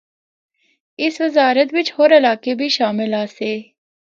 [1.03, 3.53] اس وزارت بچ ہور علاقے بھی شامل آسے۔